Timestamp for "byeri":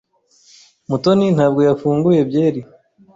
2.29-2.61